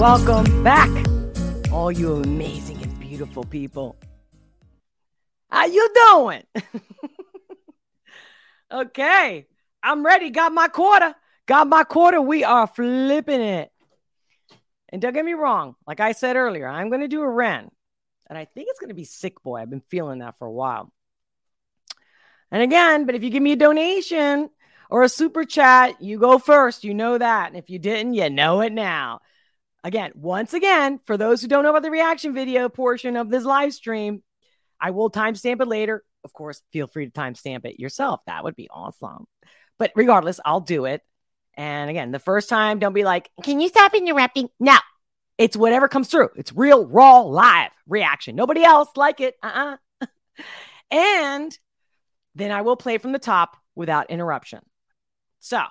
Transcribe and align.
Welcome 0.00 0.64
back, 0.64 0.88
all 1.70 1.92
you 1.92 2.14
amazing 2.14 2.82
and 2.82 2.98
beautiful 2.98 3.44
people. 3.44 3.98
How 5.50 5.66
you 5.66 5.86
doing? 5.94 6.42
okay, 8.72 9.46
I'm 9.82 10.02
ready. 10.02 10.30
Got 10.30 10.54
my 10.54 10.68
quarter. 10.68 11.14
Got 11.44 11.68
my 11.68 11.84
quarter. 11.84 12.18
We 12.18 12.44
are 12.44 12.66
flipping 12.66 13.42
it. 13.42 13.70
And 14.88 15.02
don't 15.02 15.12
get 15.12 15.22
me 15.22 15.34
wrong. 15.34 15.76
Like 15.86 16.00
I 16.00 16.12
said 16.12 16.36
earlier, 16.36 16.66
I'm 16.66 16.88
going 16.88 17.02
to 17.02 17.06
do 17.06 17.20
a 17.20 17.28
Ren. 17.28 17.70
And 18.26 18.38
I 18.38 18.46
think 18.46 18.68
it's 18.70 18.80
going 18.80 18.88
to 18.88 18.94
be 18.94 19.04
Sick 19.04 19.42
Boi. 19.42 19.60
I've 19.60 19.68
been 19.68 19.82
feeling 19.82 20.20
that 20.20 20.38
for 20.38 20.46
a 20.46 20.50
while. 20.50 20.90
And 22.50 22.62
again, 22.62 23.04
but 23.04 23.16
if 23.16 23.22
you 23.22 23.28
give 23.28 23.42
me 23.42 23.52
a 23.52 23.56
donation 23.56 24.48
or 24.88 25.02
a 25.02 25.10
super 25.10 25.44
chat, 25.44 26.00
you 26.00 26.18
go 26.18 26.38
first. 26.38 26.84
You 26.84 26.94
know 26.94 27.18
that. 27.18 27.48
And 27.48 27.56
if 27.58 27.68
you 27.68 27.78
didn't, 27.78 28.14
you 28.14 28.30
know 28.30 28.62
it 28.62 28.72
now. 28.72 29.20
Again, 29.82 30.12
once 30.14 30.52
again, 30.52 31.00
for 31.04 31.16
those 31.16 31.40
who 31.40 31.48
don't 31.48 31.62
know 31.62 31.70
about 31.70 31.82
the 31.82 31.90
reaction 31.90 32.34
video 32.34 32.68
portion 32.68 33.16
of 33.16 33.30
this 33.30 33.44
live 33.44 33.72
stream, 33.72 34.22
I 34.80 34.90
will 34.90 35.10
timestamp 35.10 35.60
it 35.60 35.68
later. 35.68 36.04
Of 36.22 36.32
course, 36.32 36.62
feel 36.72 36.86
free 36.86 37.06
to 37.06 37.12
timestamp 37.12 37.64
it 37.64 37.80
yourself. 37.80 38.20
That 38.26 38.44
would 38.44 38.56
be 38.56 38.68
awesome. 38.70 39.26
But 39.78 39.92
regardless, 39.94 40.38
I'll 40.44 40.60
do 40.60 40.84
it. 40.84 41.02
And 41.54 41.88
again, 41.88 42.10
the 42.10 42.18
first 42.18 42.48
time, 42.48 42.78
don't 42.78 42.92
be 42.92 43.04
like, 43.04 43.30
can 43.42 43.60
you 43.60 43.68
stop 43.68 43.94
interrupting? 43.94 44.48
No, 44.58 44.76
it's 45.38 45.56
whatever 45.56 45.88
comes 45.88 46.08
through. 46.08 46.30
It's 46.36 46.52
real, 46.52 46.86
raw, 46.86 47.20
live 47.20 47.70
reaction. 47.88 48.36
Nobody 48.36 48.62
else 48.62 48.90
like 48.96 49.20
it. 49.20 49.34
Uh 49.42 49.76
uh 50.00 50.06
and 50.90 51.58
then 52.34 52.50
I 52.50 52.60
will 52.60 52.76
play 52.76 52.98
from 52.98 53.12
the 53.12 53.18
top 53.18 53.56
without 53.74 54.10
interruption. 54.10 54.60
So 55.38 55.58
I 55.58 55.68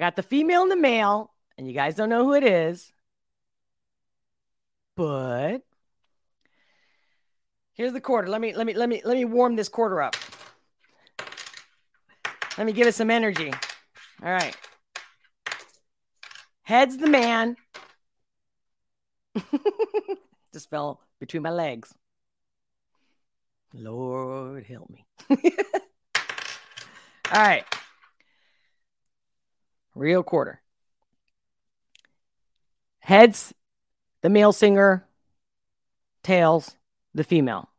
got 0.00 0.16
the 0.16 0.22
female 0.22 0.62
and 0.62 0.70
the 0.70 0.76
male, 0.76 1.34
and 1.58 1.66
you 1.66 1.74
guys 1.74 1.94
don't 1.94 2.08
know 2.08 2.24
who 2.24 2.34
it 2.34 2.44
is. 2.44 2.92
But 4.96 5.58
here's 7.74 7.92
the 7.92 8.00
quarter. 8.00 8.28
Let 8.28 8.40
me 8.40 8.54
let 8.54 8.66
me 8.66 8.74
let 8.74 8.88
me 8.88 9.02
let 9.04 9.16
me 9.16 9.24
warm 9.24 9.56
this 9.56 9.68
quarter 9.68 10.00
up. 10.02 10.16
Let 12.56 12.66
me 12.66 12.72
give 12.72 12.86
it 12.86 12.94
some 12.94 13.10
energy. 13.10 13.52
All 14.22 14.32
right. 14.32 14.56
Head's 16.62 16.96
the 16.96 17.06
man. 17.06 17.56
Just 20.52 20.70
fell 20.70 21.00
between 21.20 21.42
my 21.42 21.50
legs. 21.50 21.94
Lord 23.74 24.64
help 24.64 24.88
me. 24.88 25.06
All 27.30 27.42
right. 27.42 27.64
Real 29.94 30.22
quarter. 30.22 30.62
Heads, 33.06 33.54
the 34.22 34.28
male 34.28 34.52
singer. 34.52 35.06
Tails, 36.24 36.76
the 37.14 37.22
female. 37.22 37.70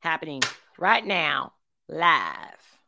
Happening 0.00 0.42
right 0.76 1.06
now, 1.06 1.52
live. 1.88 2.80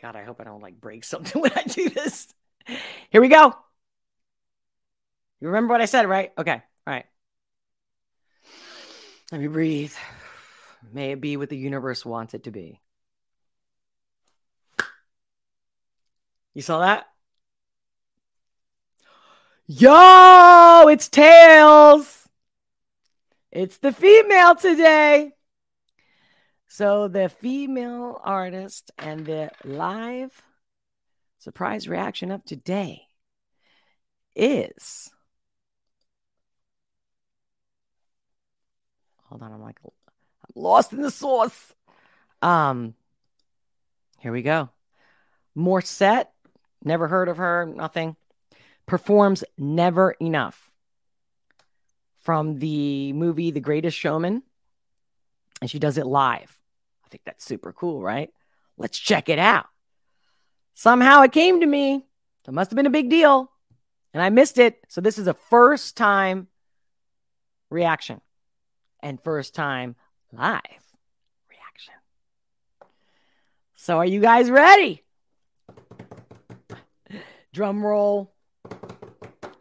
God, 0.00 0.14
I 0.14 0.22
hope 0.22 0.40
I 0.40 0.44
don't 0.44 0.62
like 0.62 0.80
break 0.80 1.02
something 1.12 1.42
when 1.42 1.50
I 1.56 1.64
do 1.64 1.88
this. 1.88 2.28
Here 3.10 3.20
we 3.20 3.26
go. 3.26 3.52
You 5.40 5.48
remember 5.48 5.72
what 5.72 5.80
I 5.80 5.86
said, 5.86 6.08
right? 6.08 6.30
Okay. 6.38 6.52
All 6.52 6.94
right. 6.94 7.06
Let 9.32 9.40
me 9.40 9.48
breathe. 9.48 9.94
May 10.92 11.10
it 11.10 11.20
be 11.20 11.36
what 11.36 11.48
the 11.48 11.58
universe 11.58 12.06
wants 12.06 12.32
it 12.32 12.44
to 12.44 12.52
be. 12.52 12.80
You 16.56 16.62
saw 16.62 16.78
that? 16.78 17.06
Yo, 19.66 20.88
it's 20.88 21.06
Tails. 21.06 22.30
It's 23.52 23.76
the 23.76 23.92
female 23.92 24.54
today. 24.54 25.32
So 26.66 27.08
the 27.08 27.28
female 27.28 28.22
artist 28.24 28.90
and 28.96 29.26
the 29.26 29.50
live 29.64 30.40
surprise 31.36 31.86
reaction 31.86 32.30
of 32.30 32.42
today 32.46 33.02
is 34.34 35.10
hold 39.24 39.42
on 39.42 39.52
i'm 39.52 39.62
like 39.62 39.78
i'm 39.84 39.92
lost 40.56 40.92
in 40.92 41.02
the 41.02 41.10
sauce 41.10 41.72
um 42.42 42.94
here 44.18 44.32
we 44.32 44.42
go 44.42 44.68
Morissette 45.56 46.26
never 46.86 47.08
heard 47.08 47.28
of 47.28 47.36
her 47.36 47.66
nothing 47.66 48.16
performs 48.86 49.44
never 49.58 50.12
enough 50.12 50.70
from 52.22 52.58
the 52.58 53.12
movie 53.12 53.50
the 53.50 53.60
greatest 53.60 53.96
showman 53.96 54.42
and 55.60 55.70
she 55.70 55.78
does 55.78 55.98
it 55.98 56.06
live 56.06 56.56
I 57.06 57.08
think 57.08 57.22
that's 57.24 57.44
super 57.44 57.72
cool, 57.72 58.02
right? 58.02 58.30
Let's 58.76 58.98
check 58.98 59.28
it 59.28 59.38
out. 59.38 59.66
Somehow 60.74 61.22
it 61.22 61.32
came 61.32 61.60
to 61.60 61.66
me. 61.66 62.04
It 62.46 62.52
must 62.52 62.70
have 62.70 62.76
been 62.76 62.86
a 62.86 62.90
big 62.90 63.08
deal. 63.08 63.50
And 64.12 64.22
I 64.22 64.30
missed 64.30 64.58
it. 64.58 64.78
So 64.88 65.00
this 65.00 65.18
is 65.18 65.28
a 65.28 65.34
first 65.34 65.96
time 65.96 66.48
reaction 67.70 68.20
and 69.00 69.22
first 69.22 69.54
time 69.54 69.94
live 70.32 70.60
reaction. 71.48 71.94
So 73.74 73.98
are 73.98 74.06
you 74.06 74.20
guys 74.20 74.50
ready? 74.50 75.04
Drum 77.56 77.82
roll. 77.82 78.34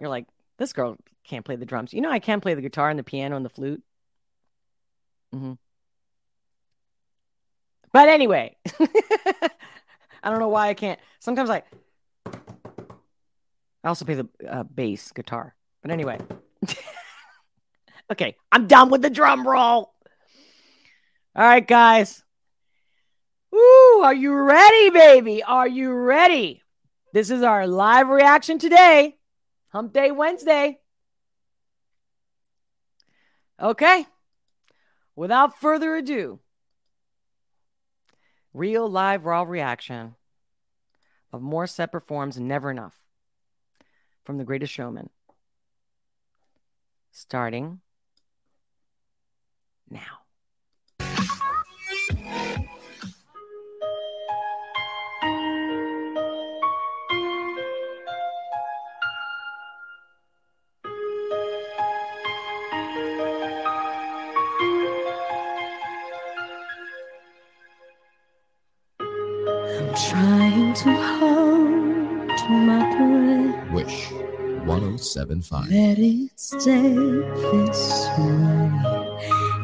You're 0.02 0.10
like, 0.10 0.26
this 0.58 0.74
girl 0.74 0.98
can't 1.24 1.46
play 1.46 1.56
the 1.56 1.66
drums. 1.66 1.94
You 1.94 2.02
know, 2.02 2.12
I 2.12 2.20
can 2.20 2.42
play 2.42 2.54
the 2.54 2.62
guitar 2.62 2.90
and 2.90 3.00
the 3.00 3.04
piano 3.04 3.38
and 3.38 3.46
the 3.46 3.50
flute. 3.50 3.82
Mm-hmm. 5.34 5.54
But 7.94 8.10
anyway, 8.10 8.58
I 10.22 10.30
don't 10.30 10.40
know 10.40 10.50
why 10.50 10.68
I 10.68 10.74
can't. 10.74 11.00
Sometimes 11.20 11.50
I, 11.50 11.64
I 12.26 13.88
also 13.88 14.04
play 14.04 14.16
the 14.16 14.28
uh, 14.46 14.64
bass 14.64 15.14
guitar. 15.14 15.56
But 15.82 15.92
anyway, 15.92 16.20
okay, 18.12 18.36
I'm 18.52 18.68
done 18.68 18.90
with 18.90 19.04
the 19.04 19.10
drum 19.10 19.48
roll. 19.48 19.94
All 21.34 21.46
right, 21.46 21.66
guys. 21.66 22.26
Woo, 23.54 24.02
are 24.02 24.14
you 24.14 24.34
ready, 24.34 24.90
baby? 24.90 25.44
Are 25.44 25.68
you 25.68 25.94
ready? 25.94 26.62
This 27.16 27.30
is 27.30 27.44
our 27.44 27.66
live 27.66 28.10
reaction 28.10 28.60
today, 28.60 29.16
Hump 29.70 29.94
Day 29.94 30.12
Wednesday. 30.12 30.80
Okay, 33.58 34.06
without 35.16 35.58
further 35.58 35.96
ado, 35.96 36.42
Real 38.54 38.90
live 38.90 39.24
raw 39.24 39.44
reaction 39.44 40.16
of 41.32 41.40
Morissette 41.40 41.94
performs 41.94 42.38
Never 42.38 42.70
Enough 42.70 43.00
from 44.26 44.38
The 44.38 44.44
Greatest 44.44 44.74
Showman. 44.74 45.10
Starting 47.14 47.80
now. 49.90 50.25
1075. 75.16 75.70
Let 75.72 75.98
it 76.00 76.32
stay 76.36 76.94
this 77.52 78.08
way. 78.18 78.72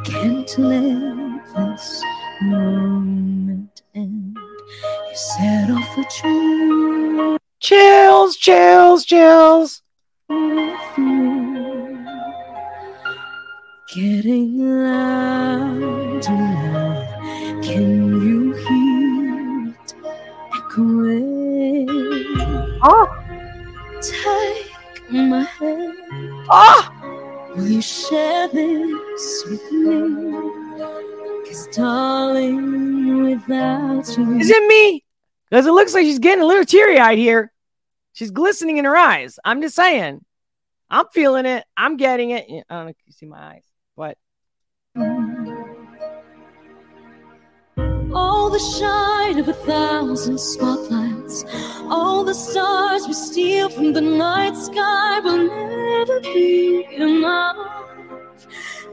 Can't 0.06 0.58
let 0.58 1.56
this 1.56 2.04
moment 2.42 3.82
end. 3.94 4.38
You 4.38 5.16
set 5.16 5.70
off 5.72 5.98
a 5.98 6.04
trail 6.10 7.38
Chills, 7.60 8.36
chills, 8.38 9.06
chills. 9.06 9.82
with 10.30 10.98
me. 10.98 11.98
Getting 13.94 14.58
louder 14.86 16.30
now. 16.30 17.62
Can 17.62 18.22
you 18.26 18.54
hear 18.54 19.74
it 19.74 19.94
echoing? 20.56 21.88
Ah. 22.82 22.88
Oh, 22.90 23.08
Take 24.02 24.61
my 25.12 25.44
hand. 25.44 25.98
oh, 26.12 26.48
ah! 26.50 27.52
Will 27.56 27.68
you 27.68 27.82
share 27.82 28.48
this 28.48 29.44
with 29.50 29.72
me? 29.72 30.32
Cause 31.46 31.68
darling, 31.76 33.24
without 33.24 34.18
you. 34.18 34.40
Is 34.40 34.50
it 34.50 34.68
me? 34.68 35.04
Because 35.50 35.66
it 35.66 35.72
looks 35.72 35.94
like 35.94 36.06
she's 36.06 36.20
getting 36.20 36.44
a 36.44 36.48
little 36.48 36.64
teary 36.64 36.98
eyed 36.98 37.18
here. 37.18 37.52
She's 38.14 38.32
glistening 38.32 38.78
in 38.78 38.86
her 38.86 38.96
eyes. 38.96 39.38
I'm 39.44 39.62
just 39.62 39.76
saying. 39.76 40.24
I'm 40.90 41.06
feeling 41.14 41.46
it. 41.46 41.66
I'm 41.76 41.98
getting 41.98 42.32
it. 42.32 42.46
I 42.50 42.76
don't 42.76 42.86
know 42.86 42.90
if 42.90 42.98
you 43.06 43.12
see 43.12 43.26
my 43.26 43.56
eyes, 43.56 43.64
but 43.96 44.18
All 48.14 48.50
the 48.50 48.60
shine 48.60 49.40
of 49.40 49.48
a 49.48 49.54
thousand 49.54 50.40
spotlights, 50.40 51.46
all 51.90 52.24
the 52.24 52.34
stars 52.34 53.08
we 53.08 53.14
steal 53.14 53.70
from 53.70 53.94
the 53.94 54.02
night 54.02 54.56
sky 54.56 55.20
will 55.20 55.48
never 55.48 56.20
be 56.22 56.86
enough. 56.96 57.88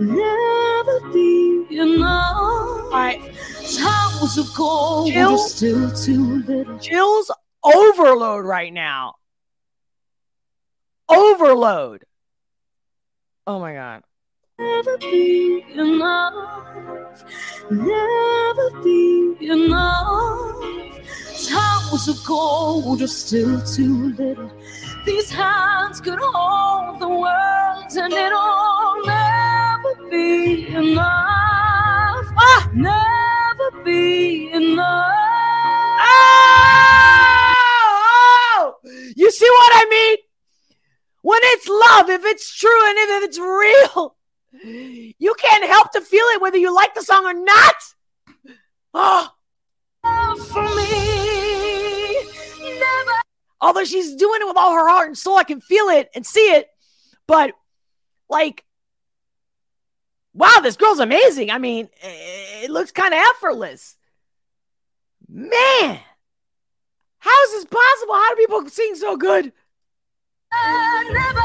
Never 0.00 1.00
be 1.12 1.66
enough. 1.70 2.36
all 2.36 2.90
right. 2.90 3.20
Towers 3.76 4.38
of 4.38 4.54
gold 4.54 5.12
Jill? 5.12 5.32
are 5.34 5.38
still 5.38 5.90
too 5.90 6.42
little. 6.46 6.78
Jill's 6.78 7.30
overload 7.64 8.44
right 8.44 8.72
now. 8.72 9.14
Overload. 11.08 12.04
Oh 13.46 13.58
my 13.58 13.74
God. 13.74 14.02
Never 14.60 14.98
be 14.98 15.64
enough. 15.74 17.24
Never 17.70 18.70
be 18.82 19.36
enough. 19.40 20.56
Towers 21.48 22.08
of 22.08 22.24
gold 22.26 23.00
are 23.02 23.06
still 23.06 23.60
too 23.62 24.14
little. 24.14 24.50
These 25.06 25.30
hands 25.30 26.00
could 26.00 26.18
hold 26.20 26.98
the 26.98 27.08
world, 27.08 27.96
and 27.96 28.12
it'll 28.12 29.02
never 29.06 29.94
be 30.10 30.66
enough. 30.68 32.26
Ah! 32.36 32.68
Never 32.74 33.70
be 33.84 34.50
enough. 34.52 35.14
Oh! 38.50 38.74
You 39.14 39.30
see 39.30 39.48
what 39.48 39.72
I 39.74 39.86
mean? 39.88 40.16
When 41.22 41.40
it's 41.42 41.68
love, 41.68 42.10
if 42.10 42.24
it's 42.24 42.52
true 42.52 42.88
and 42.88 42.98
if 42.98 43.22
it's 43.22 43.38
real, 43.38 44.17
you 44.64 45.34
can't 45.38 45.64
help 45.64 45.92
to 45.92 46.00
feel 46.00 46.24
it 46.34 46.40
whether 46.40 46.56
you 46.58 46.74
like 46.74 46.94
the 46.94 47.02
song 47.02 47.24
or 47.24 47.34
not. 47.34 47.74
Oh, 48.94 49.30
For 50.02 50.62
me, 50.62 52.24
never. 52.78 53.12
although 53.60 53.84
she's 53.84 54.14
doing 54.16 54.40
it 54.40 54.46
with 54.46 54.56
all 54.56 54.74
her 54.74 54.88
heart 54.88 55.08
and 55.08 55.18
soul, 55.18 55.36
I 55.36 55.44
can 55.44 55.60
feel 55.60 55.88
it 55.88 56.08
and 56.14 56.24
see 56.26 56.52
it. 56.54 56.68
But 57.26 57.52
like, 58.30 58.64
wow, 60.32 60.60
this 60.62 60.76
girl's 60.76 61.00
amazing. 61.00 61.50
I 61.50 61.58
mean, 61.58 61.88
it 62.02 62.70
looks 62.70 62.92
kind 62.92 63.12
of 63.12 63.20
effortless. 63.20 63.96
Man, 65.28 66.00
how 67.18 67.42
is 67.44 67.52
this 67.52 67.64
possible? 67.66 68.14
How 68.14 68.34
do 68.34 68.40
people 68.40 68.68
sing 68.68 68.94
so 68.94 69.16
good? 69.16 69.52
Never, 70.50 71.12
never, 71.12 71.40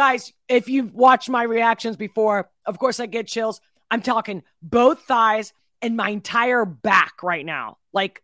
Guys, 0.00 0.32
if 0.48 0.70
you've 0.70 0.94
watched 0.94 1.28
my 1.28 1.42
reactions 1.42 1.94
before, 1.94 2.48
of 2.64 2.78
course 2.78 3.00
I 3.00 3.04
get 3.04 3.26
chills. 3.26 3.60
I'm 3.90 4.00
talking 4.00 4.42
both 4.62 5.02
thighs 5.02 5.52
and 5.82 5.94
my 5.94 6.08
entire 6.08 6.64
back 6.64 7.22
right 7.22 7.44
now. 7.44 7.76
Like, 7.92 8.22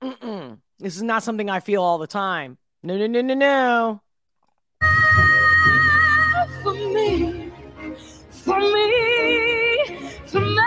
mm-mm. 0.00 0.58
this 0.78 0.94
is 0.94 1.02
not 1.02 1.24
something 1.24 1.50
I 1.50 1.58
feel 1.58 1.82
all 1.82 1.98
the 1.98 2.06
time. 2.06 2.58
No, 2.84 2.96
no, 2.96 3.08
no, 3.08 3.22
no, 3.22 3.34
no. 3.34 4.00
for 6.62 6.74
me, 6.74 7.50
for 8.30 8.60
me, 8.60 10.10
for 10.26 10.40
me. 10.40 10.60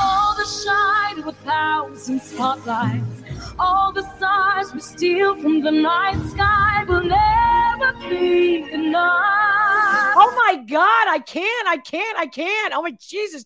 All 0.00 0.34
the 0.36 0.46
shine 0.46 1.18
of 1.18 1.26
a 1.26 1.32
thousand 1.44 2.22
spotlights, 2.22 3.21
all 3.58 3.92
the 3.92 4.02
stars 4.16 4.72
we 4.72 4.80
steal 4.80 5.36
from 5.40 5.60
the 5.60 5.70
night 5.70 6.20
sky 6.30 6.84
will 6.88 7.04
never 7.04 7.92
be 8.08 8.70
enough. 8.72 10.12
Oh 10.14 10.44
my 10.46 10.62
God, 10.64 11.08
I 11.08 11.18
can't, 11.26 11.68
I 11.68 11.76
can't, 11.78 12.18
I 12.18 12.26
can't. 12.26 12.72
Oh 12.74 12.82
my 12.82 12.92
Jesus. 13.00 13.44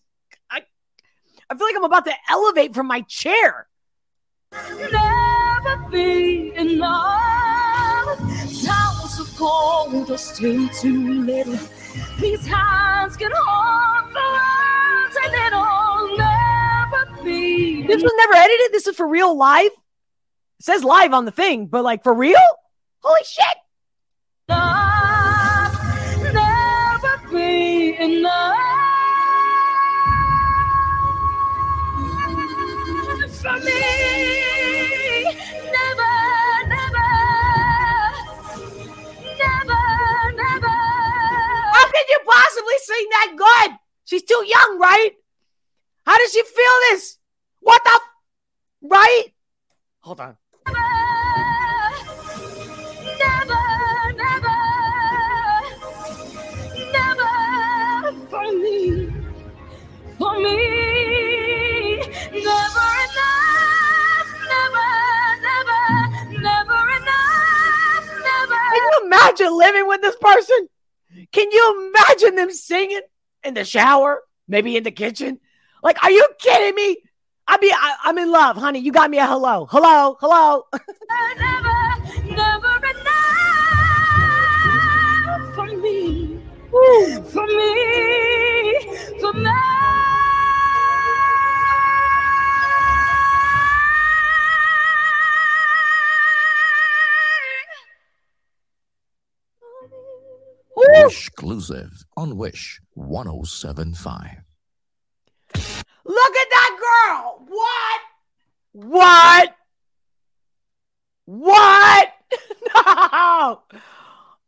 I, 0.49 0.61
I 1.49 1.55
feel 1.55 1.67
like 1.67 1.75
I'm 1.75 1.83
about 1.83 2.05
to 2.05 2.13
elevate 2.29 2.73
from 2.73 2.87
my 2.87 3.01
chair. 3.01 3.67
never 4.53 5.89
be 5.89 6.53
enough. 6.55 8.17
Towers 8.65 9.19
of 9.19 9.37
gold 9.37 10.11
are 10.11 10.17
still 10.17 10.67
too 10.69 11.23
little. 11.23 11.59
These 12.19 12.45
hands 12.45 13.17
can 13.17 13.31
hold 13.35 14.09
the 14.13 14.19
world, 14.35 15.17
and 15.23 15.33
it'll 15.47 16.17
never 16.17 17.23
be. 17.23 17.85
This 17.87 18.01
was 18.01 18.13
never 18.17 18.33
edited. 18.33 18.71
This 18.71 18.87
is 18.87 18.95
for 18.95 19.07
real 19.07 19.37
live. 19.37 19.71
It 20.59 20.65
says 20.65 20.83
live 20.83 21.13
on 21.13 21.25
the 21.25 21.31
thing, 21.31 21.67
but 21.67 21.83
like 21.83 22.03
for 22.03 22.13
real? 22.13 22.39
Holy 23.01 23.21
shit. 23.23 23.45
you 42.09 42.19
possibly 42.25 42.77
sing 42.79 43.07
that 43.11 43.33
good? 43.37 43.77
She's 44.05 44.23
too 44.23 44.43
young, 44.47 44.79
right? 44.79 45.11
How 46.05 46.17
does 46.17 46.31
she 46.31 46.41
feel 46.43 46.73
this? 46.91 47.17
What 47.59 47.83
the? 47.83 47.91
F- 47.91 48.01
right? 48.89 49.25
Hold 49.99 50.21
on. 50.21 50.37
Imagine 69.27 69.57
living 69.57 69.87
with 69.87 70.01
this 70.01 70.15
person? 70.19 70.69
Can 71.31 71.51
you 71.51 71.91
imagine 71.93 72.35
them 72.35 72.51
singing 72.51 73.01
in 73.43 73.53
the 73.53 73.65
shower? 73.65 74.21
Maybe 74.47 74.77
in 74.77 74.83
the 74.83 74.91
kitchen? 74.91 75.39
Like, 75.83 76.01
are 76.03 76.11
you 76.11 76.27
kidding 76.39 76.75
me? 76.75 76.97
I 77.47 77.57
be, 77.57 77.71
I, 77.73 77.95
I'm 78.03 78.17
in 78.17 78.31
love, 78.31 78.57
honey. 78.57 78.79
You 78.79 78.91
got 78.91 79.09
me 79.09 79.19
a 79.19 79.25
hello, 79.25 79.67
hello, 79.69 80.17
hello. 80.19 80.63
Wish 102.37 102.79
1075. 102.93 104.43
Look 105.55 106.35
at 106.35 106.47
that 106.51 106.77
girl. 106.79 107.47
What? 107.47 108.01
What? 108.73 109.55
What? 111.25 112.13
no. 112.85 113.63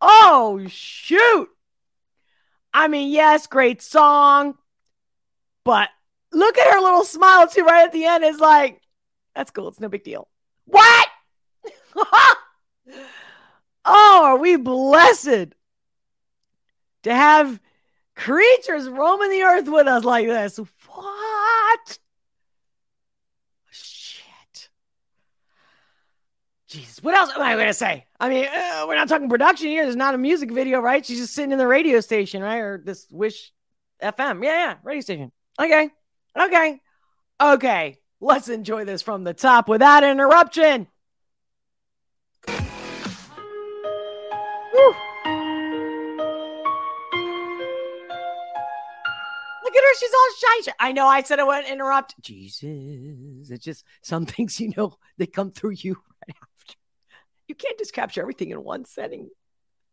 Oh, 0.02 0.62
shoot. 0.68 1.50
I 2.72 2.88
mean, 2.88 3.12
yes, 3.12 3.48
great 3.48 3.82
song. 3.82 4.54
But 5.66 5.90
look 6.32 6.60
at 6.60 6.72
her 6.72 6.80
little 6.82 7.04
smile, 7.04 7.48
too, 7.48 7.64
right 7.64 7.86
at 7.86 7.92
the 7.92 8.06
end. 8.06 8.24
It's 8.24 8.40
like, 8.40 8.80
that's 9.34 9.50
cool. 9.50 9.70
It's 9.70 9.80
no 9.80 9.90
big 9.90 10.04
deal. 10.04 10.28
What? 10.66 11.08
oh, 13.84 14.22
are 14.26 14.38
we 14.38 14.58
blessed 14.58 15.56
to 17.02 17.16
have 17.16 17.60
creatures 18.20 18.88
roaming 18.90 19.30
the 19.32 19.42
earth 19.42 19.68
with 19.68 19.88
us 19.88 20.04
like 20.04 20.28
this. 20.28 20.60
What? 20.88 22.00
Shit. 23.72 24.70
Jesus, 26.68 27.02
what 27.02 27.16
else 27.16 27.32
am 27.34 27.42
I 27.42 27.56
going 27.56 27.68
to 27.68 27.74
say? 27.74 28.06
I 28.20 28.30
mean, 28.30 28.46
uh, 28.46 28.86
we're 28.88 28.96
not 28.96 29.08
talking 29.08 29.30
production 29.30 29.68
here. 29.68 29.86
There's 29.86 29.96
not 29.96 30.16
a 30.16 30.18
music 30.18 30.52
video, 30.52 30.80
right? 30.82 31.06
She's 31.06 31.20
just 31.20 31.34
sitting 31.34 31.52
in 31.52 31.58
the 31.58 31.68
radio 31.68 32.02
station, 32.02 32.44
right? 32.44 32.60
Or 32.60 32.82
this 32.84 33.08
Wish 33.10 33.54
FM. 34.04 34.44
Yeah, 34.44 34.52
yeah, 34.52 34.76
radio 34.84 35.02
station. 35.02 35.32
Okay. 35.60 35.90
Okay. 36.38 36.82
Okay. 37.42 37.98
Let's 38.20 38.50
enjoy 38.50 38.84
this 38.84 39.02
from 39.02 39.24
the 39.24 39.34
top 39.34 39.70
without 39.70 40.04
interruption. 40.04 40.88
Woo. 44.74 44.96
Look 49.70 49.76
at 49.76 49.84
her. 49.84 50.00
She's 50.00 50.12
all 50.14 50.64
shy. 50.66 50.74
I 50.80 50.92
know 50.94 51.06
I 51.06 51.22
said 51.22 51.40
I 51.40 51.44
wouldn't 51.44 51.68
interrupt. 51.68 52.20
Jesus. 52.22 53.52
It's 53.52 53.64
just 53.64 53.86
some 54.02 54.26
things, 54.34 54.60
you 54.60 54.74
know, 54.76 54.98
they 55.20 55.28
come 55.28 55.52
through 55.52 55.76
you 55.78 55.94
right 56.28 56.36
after. 56.42 56.74
You 57.48 57.54
can't 57.54 57.78
just 57.78 57.94
capture 57.94 58.22
everything 58.22 58.50
in 58.50 58.64
one 58.64 58.86
setting, 58.86 59.30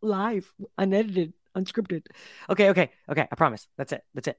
live, 0.00 0.50
unedited, 0.78 1.34
unscripted. 1.54 2.06
Okay, 2.48 2.70
okay, 2.70 2.90
okay. 3.10 3.28
I 3.30 3.34
promise. 3.34 3.68
That's 3.76 3.92
it. 3.92 4.02
That's 4.14 4.28
it. 4.28 4.38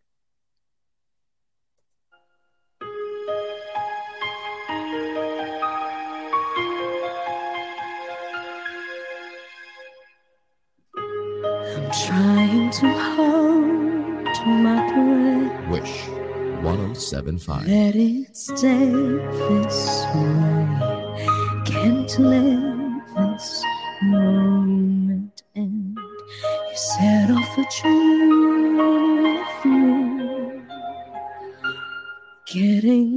I'm 11.75 11.91
trying 11.91 12.71
to. 12.71 13.06
Wish 15.81 16.07
1075. 16.63 17.67
Let 17.67 17.95
it 17.95 18.35
stay 18.35 18.89
this 18.89 20.05
way. 20.15 21.61
Can't 21.65 22.19
let 22.19 23.07
this 23.15 23.63
moment 24.01 25.43
end. 25.55 25.97
You 25.97 26.75
set 26.75 27.29
off 27.29 27.57
a 27.59 27.65
with 28.77 29.65
me. 29.65 30.61
Getting 32.47 33.16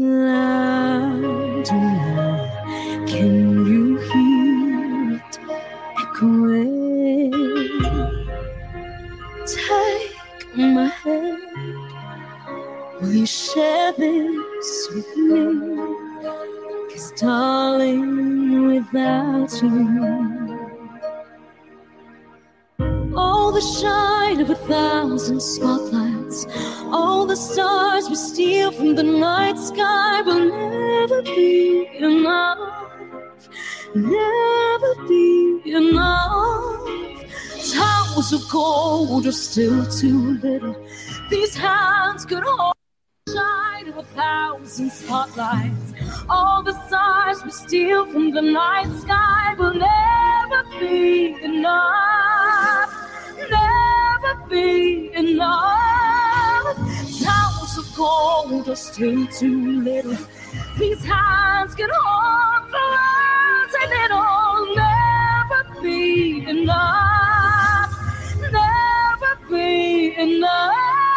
the 23.61 23.67
shine 23.83 24.41
of 24.41 24.49
a 24.49 24.55
thousand 24.55 25.39
spotlights 25.39 26.47
All 26.87 27.27
the 27.27 27.37
stars 27.37 28.09
we 28.09 28.15
steal 28.15 28.73
from 28.73 28.95
the 28.95 29.03
night 29.03 29.59
sky 29.59 30.23
Will 30.23 30.47
never 30.47 31.21
be 31.23 31.87
enough 31.99 32.91
Never 33.95 34.93
be 35.07 35.61
enough 35.67 36.87
Towers 37.71 38.33
of 38.33 38.49
gold 38.49 39.27
are 39.27 39.33
still 39.33 39.85
too 39.87 40.39
little 40.39 40.77
These 41.29 41.55
hands 41.55 42.25
could 42.25 42.45
hold 42.47 42.75
the 43.27 43.33
shine 43.35 43.89
of 43.89 43.99
a 43.99 44.03
thousand 44.03 44.91
spotlights. 44.91 45.93
All 46.29 46.63
the 46.63 46.75
stars 46.87 47.45
we 47.45 47.51
steal 47.51 48.07
from 48.07 48.31
the 48.31 48.43
night 48.43 48.91
sky 49.01 49.55
will 49.59 49.75
never 49.75 50.63
be 50.81 51.37
enough. 51.43 52.50
Be 54.51 55.11
enough. 55.15 56.77
Towers 57.23 57.79
of 57.79 57.95
gold 57.97 58.69
are 58.69 58.75
still 58.75 59.27
too 59.29 59.81
little. 59.83 60.17
These 60.79 61.05
hands 61.05 61.75
can 61.77 61.89
hold 61.93 62.73
world, 62.73 63.71
and 63.83 63.93
it'll 64.05 64.75
never 64.75 65.83
be 65.83 66.45
enough. 66.49 67.93
Never 68.41 69.33
be 69.49 70.15
enough. 70.19 71.11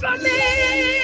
for 0.00 0.16
me. 0.16 0.99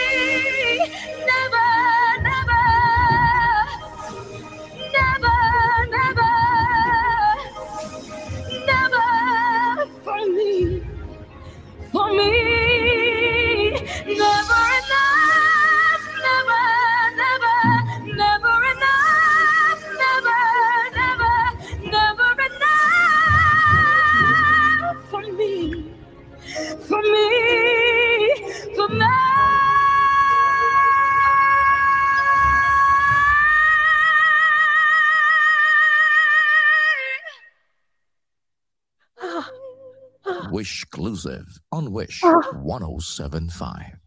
1075. 42.82 43.98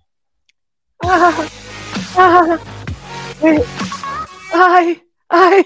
I, 1.02 1.50
I, 4.54 5.02
I, 5.32 5.66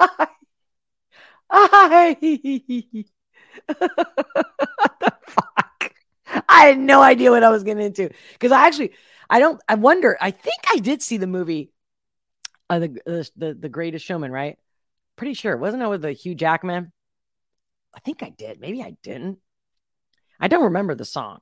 I? 0.00 0.28
I 6.48 6.66
had 6.66 6.78
no 6.78 7.02
idea 7.02 7.30
what 7.30 7.42
I 7.42 7.50
was 7.50 7.62
getting 7.64 7.84
into 7.84 8.10
because 8.32 8.52
I 8.52 8.66
actually, 8.66 8.92
I 9.30 9.38
don't, 9.40 9.60
I 9.68 9.74
wonder. 9.74 10.16
I 10.20 10.30
think 10.30 10.62
I 10.72 10.78
did 10.78 11.02
see 11.02 11.16
the 11.16 11.26
movie, 11.26 11.70
uh, 12.70 12.80
the, 12.80 12.88
the 13.06 13.30
the 13.36 13.54
the 13.54 13.68
Greatest 13.68 14.04
Showman, 14.04 14.32
right? 14.32 14.58
Pretty 15.16 15.34
sure 15.34 15.56
wasn't 15.56 15.82
it 15.82 15.88
with 15.88 16.02
the 16.02 16.12
Hugh 16.12 16.34
Jackman? 16.34 16.92
I 17.94 18.00
think 18.00 18.22
I 18.22 18.30
did. 18.30 18.60
Maybe 18.60 18.82
I 18.82 18.96
didn't. 19.02 19.38
I 20.40 20.48
don't 20.48 20.64
remember 20.64 20.94
the 20.94 21.04
song. 21.04 21.40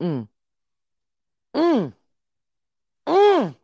Mm. 0.00 0.28
Mm. 1.54 1.92
Mm. 3.06 3.54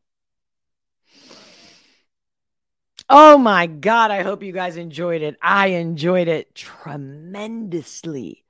Oh 3.11 3.39
my 3.39 3.67
God. 3.67 4.11
I 4.11 4.23
hope 4.23 4.43
you 4.43 4.53
guys 4.53 4.77
enjoyed 4.77 5.23
it. 5.23 5.37
I 5.43 5.69
enjoyed 5.69 6.29
it 6.29 6.55
tremendously. 6.55 8.45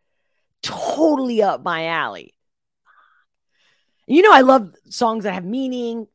Totally 0.63 1.43
up 1.43 1.63
my 1.63 1.87
alley. 1.87 2.35
You 4.07 4.23
know, 4.23 4.33
I 4.33 4.41
love 4.41 4.75
songs 4.89 5.25
that 5.25 5.35
have 5.35 5.45
meaning, 5.45 6.07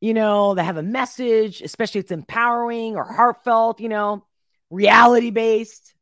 you 0.00 0.12
know, 0.12 0.54
that 0.54 0.64
have 0.64 0.76
a 0.76 0.82
message, 0.82 1.62
especially 1.62 2.00
it's 2.00 2.10
empowering 2.10 2.96
or 2.96 3.04
heartfelt, 3.04 3.80
you 3.80 3.88
know, 3.88 4.24
reality 4.70 5.30
based, 5.30 5.94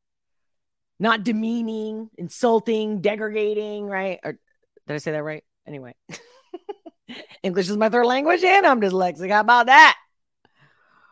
not 0.98 1.24
demeaning, 1.24 2.10
insulting, 2.16 3.00
degrading, 3.00 3.86
right? 3.86 4.18
Or 4.24 4.32
did 4.86 4.94
I 4.94 4.98
say 4.98 5.12
that 5.12 5.22
right? 5.22 5.44
Anyway, 5.66 5.94
English 7.42 7.68
is 7.68 7.76
my 7.76 7.88
third 7.88 8.06
language 8.06 8.42
and 8.44 8.66
I'm 8.66 8.80
dyslexic. 8.80 9.30
How 9.30 9.40
about 9.40 9.66
that? 9.66 9.96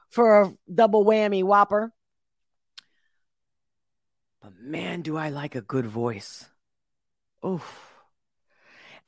For 0.08 0.42
a 0.42 0.52
double 0.72 1.04
whammy 1.04 1.42
whopper. 1.42 1.92
But 4.40 4.52
man, 4.60 5.02
do 5.02 5.16
I 5.16 5.30
like 5.30 5.54
a 5.54 5.60
good 5.60 5.86
voice. 5.86 6.48
Oof. 7.44 7.94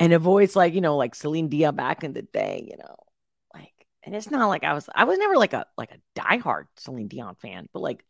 And 0.01 0.13
a 0.13 0.19
voice 0.19 0.57
like, 0.57 0.75
you 0.75 0.81
know, 0.81 0.97
like 0.97 1.15
Celine 1.15 1.49
Dion 1.49 1.77
back 1.77 2.05
in 2.05 2.13
the 2.13 2.23
day, 2.23 2.67
you 2.71 2.77
know. 2.77 2.97
Like, 3.55 3.73
and 4.03 4.15
it's 4.15 4.31
not 4.31 4.49
like 4.49 4.65
I 4.65 4.75
was 4.75 4.89
I 4.95 5.05
was 5.05 5.19
never 5.19 5.37
like 5.37 5.53
a 5.53 5.67
like 5.79 5.91
a 5.93 6.21
diehard 6.21 6.65
Celine 6.77 7.09
Dion 7.09 7.35
fan, 7.37 7.69
but 7.73 7.81
like, 7.81 8.05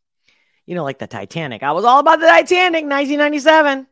you 0.67 0.75
know, 0.75 0.85
like 0.85 0.99
the 0.99 1.07
Titanic. 1.07 1.63
I 1.63 1.73
was 1.73 1.85
all 1.85 2.01
about 2.01 2.21
the 2.21 2.27
Titanic, 2.27 2.85
1997. 2.85 3.87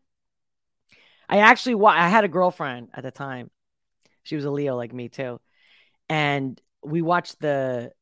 I 1.29 1.39
actually 1.39 1.83
I 1.87 2.09
had 2.09 2.25
a 2.25 2.29
girlfriend 2.29 2.89
at 2.93 3.03
the 3.03 3.11
time. 3.11 3.51
She 4.25 4.37
was 4.37 4.45
a 4.45 4.51
Leo 4.51 4.77
like 4.77 4.93
me 4.93 5.09
too. 5.09 5.41
And 6.09 6.61
we 6.83 7.01
watched 7.01 7.41
the 7.41 7.93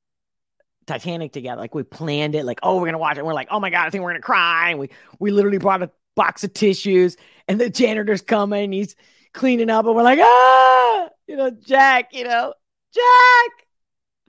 Titanic 0.86 1.32
together. 1.32 1.60
Like 1.60 1.74
we 1.74 1.82
planned 1.82 2.34
it, 2.34 2.44
like, 2.44 2.60
oh, 2.62 2.80
we're 2.80 2.86
gonna 2.86 2.98
watch 2.98 3.18
it. 3.18 3.24
we're 3.24 3.34
like, 3.34 3.48
oh 3.50 3.60
my 3.60 3.70
god, 3.70 3.86
I 3.86 3.90
think 3.90 4.02
we're 4.02 4.10
gonna 4.10 4.20
cry. 4.20 4.70
And 4.70 4.78
we 4.78 4.90
we 5.18 5.30
literally 5.30 5.58
brought 5.58 5.82
a 5.82 5.90
box 6.14 6.44
of 6.44 6.52
tissues, 6.54 7.16
and 7.48 7.60
the 7.60 7.70
janitor's 7.70 8.22
coming, 8.22 8.72
he's 8.72 8.96
cleaning 9.32 9.70
up, 9.70 9.86
and 9.86 9.94
we're 9.94 10.02
like, 10.02 10.18
ah, 10.20 11.08
you 11.26 11.36
know, 11.36 11.50
Jack, 11.50 12.14
you 12.14 12.24
know, 12.24 12.54
Jack, 12.94 13.66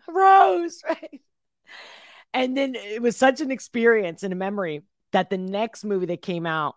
Rose, 0.07 0.83
right? 0.88 1.21
And 2.33 2.57
then 2.57 2.75
it 2.75 3.01
was 3.01 3.15
such 3.15 3.41
an 3.41 3.51
experience 3.51 4.23
and 4.23 4.33
a 4.33 4.35
memory 4.35 4.81
that 5.11 5.29
the 5.29 5.37
next 5.37 5.83
movie 5.83 6.07
that 6.07 6.21
came 6.21 6.45
out, 6.45 6.75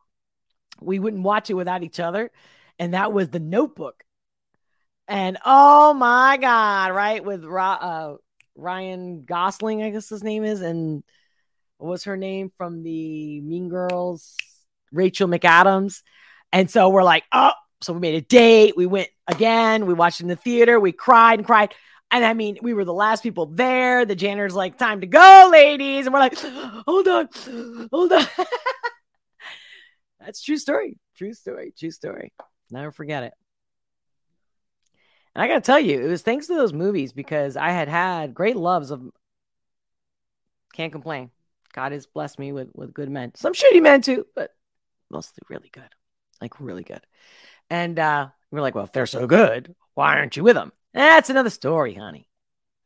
we 0.81 0.99
wouldn't 0.99 1.23
watch 1.23 1.49
it 1.49 1.55
without 1.55 1.83
each 1.83 1.99
other. 1.99 2.31
And 2.79 2.95
that 2.95 3.13
was 3.13 3.31
The 3.31 3.41
Notebook. 3.41 4.05
And 5.09 5.39
oh 5.45 5.95
my 5.95 6.37
God, 6.37 6.93
right? 6.93 7.25
With 7.25 7.45
uh, 7.45 8.17
Ryan 8.55 9.25
Gosling, 9.25 9.83
I 9.83 9.91
guess 9.91 10.09
his 10.09 10.23
name 10.23 10.45
is. 10.45 10.61
And 10.61 11.03
what 11.79 11.91
was 11.91 12.05
her 12.05 12.17
name 12.17 12.53
from 12.59 12.83
the 12.83 13.41
Mean 13.41 13.69
Girls? 13.69 14.37
Rachel 14.93 15.29
McAdams. 15.29 16.03
And 16.53 16.71
so 16.71 16.89
we're 16.89 17.03
like, 17.03 17.25
oh, 17.33 17.53
so 17.83 17.93
we 17.93 18.01
made 18.01 18.15
a 18.15 18.21
date. 18.21 18.77
We 18.77 18.87
went 18.87 19.09
again. 19.27 19.87
We 19.87 19.95
watched 19.95 20.21
in 20.21 20.29
the 20.29 20.37
theater. 20.37 20.81
We 20.81 20.93
cried 20.93 21.39
and 21.39 21.47
cried. 21.47 21.75
And 22.17 22.25
I 22.25 22.33
mean, 22.33 22.57
we 22.63 22.73
were 22.73 22.87
the 22.87 22.95
last 22.95 23.23
people 23.23 23.45
there. 23.45 24.07
The 24.07 24.17
janitor's 24.17 24.55
like, 24.55 24.79
time 24.79 25.03
to 25.03 25.07
go, 25.07 25.51
ladies. 25.53 26.07
And 26.07 26.15
we're 26.15 26.21
like, 26.21 26.39
hold 26.39 27.07
on, 27.07 27.29
hold 27.93 28.11
on. 28.11 28.25
That's 30.21 30.41
true 30.41 30.57
story. 30.57 30.97
True 31.19 31.35
story. 31.35 31.75
True 31.79 31.91
story. 31.91 32.33
Never 32.71 32.91
forget 32.91 33.25
it. 33.25 33.35
And 35.35 35.43
I 35.43 35.47
got 35.49 35.57
to 35.57 35.61
tell 35.61 35.79
you, 35.79 36.01
it 36.01 36.09
was 36.09 36.23
thanks 36.23 36.47
to 36.47 36.55
those 36.55 36.73
movies 36.73 37.13
because 37.13 37.55
I 37.55 37.69
had 37.69 37.89
had 37.89 38.33
great 38.33 38.57
loves 38.57 38.91
of. 38.91 39.03
Can't 40.73 40.93
complain. 40.93 41.31
God 41.75 41.93
has 41.93 42.07
blessed 42.07 42.39
me 42.39 42.51
with 42.53 42.71
with 42.73 42.95
good 42.95 43.11
men. 43.11 43.33
Some 43.35 43.53
shitty 43.53 43.83
men 43.83 44.01
too, 44.01 44.27
but 44.35 44.55
mostly 45.11 45.43
really 45.51 45.69
good, 45.71 45.91
like 46.41 46.59
really 46.61 46.83
good. 46.83 47.03
And 47.69 47.99
uh, 47.99 48.29
we're 48.51 48.63
like, 48.63 48.75
well, 48.75 48.85
if 48.85 48.93
they're 48.93 49.05
so 49.05 49.27
good, 49.27 49.75
why 49.93 50.17
aren't 50.17 50.39
you 50.39 50.45
with 50.45 50.55
them? 50.55 50.73
That's 50.97 51.29
another 51.29 51.51
story, 51.51 51.95
honey. 51.95 52.27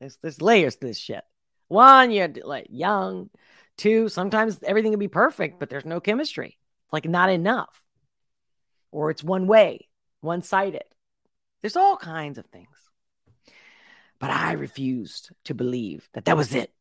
There's 0.01 0.19
there's 0.21 0.43
layers 0.43 0.75
to 0.77 0.87
this 0.89 0.99
shit. 0.99 1.23
One, 1.69 2.11
you're 2.11 2.29
like 2.45 2.67
young. 2.69 3.31
Two, 3.79 4.09
sometimes 4.09 4.59
everything 4.65 4.93
can 4.93 4.99
be 4.99 5.09
perfect, 5.09 5.61
but 5.61 5.71
there's 5.71 5.85
no 5.85 6.01
chemistry. 6.01 6.59
Like 6.93 7.09
not 7.09 7.31
enough. 7.31 7.83
Or 8.91 9.11
it's 9.11 9.23
one 9.23 9.47
way, 9.47 9.89
one 10.21 10.43
sided. 10.43 10.83
There's 11.63 11.77
all 11.77 11.97
kinds 11.97 12.37
of 12.37 12.47
things. 12.47 12.67
But 14.19 14.31
I 14.31 14.53
refused 14.53 15.31
to 15.45 15.55
believe 15.55 16.09
that 16.13 16.25
that 16.25 16.37
was 16.37 16.53
it. 16.53 16.73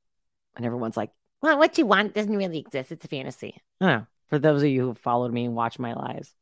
And 0.56 0.66
everyone's 0.66 0.98
like, 0.98 1.12
well, 1.42 1.60
what 1.60 1.78
you 1.78 1.86
want 1.86 2.16
doesn't 2.16 2.36
really 2.36 2.58
exist. 2.58 2.92
It's 2.92 3.06
a 3.06 3.08
fantasy. 3.08 3.56
I 3.80 3.86
know. 3.86 4.08
For 4.28 4.40
those 4.40 4.64
of 4.64 4.70
you 4.70 4.82
who 4.82 4.94
followed 4.96 5.32
me 5.32 5.46
and 5.46 5.56
watched 5.56 5.80
my 5.80 5.94
lives, 5.94 6.34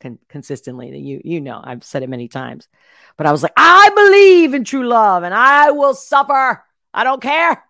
con- 0.00 0.18
consistently. 0.28 0.90
That 0.90 0.98
you 0.98 1.20
you 1.24 1.40
know 1.40 1.60
I've 1.62 1.84
said 1.84 2.02
it 2.02 2.08
many 2.08 2.28
times, 2.28 2.68
but 3.16 3.26
I 3.26 3.32
was 3.32 3.42
like, 3.42 3.52
I 3.56 3.90
believe 3.94 4.54
in 4.54 4.64
true 4.64 4.86
love, 4.86 5.22
and 5.22 5.34
I 5.34 5.70
will 5.70 5.94
suffer. 5.94 6.64
I 6.94 7.04
don't 7.04 7.22
care. 7.22 7.64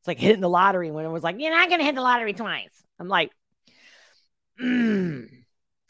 It's 0.00 0.08
like 0.08 0.18
hitting 0.18 0.40
the 0.40 0.48
lottery 0.50 0.90
when 0.90 1.06
it 1.06 1.10
was 1.10 1.22
like, 1.22 1.36
you're 1.38 1.50
not 1.50 1.70
gonna 1.70 1.84
hit 1.84 1.94
the 1.94 2.02
lottery 2.02 2.34
twice. 2.34 2.84
I'm 2.98 3.08
like, 3.08 3.30
mm, 4.60 5.26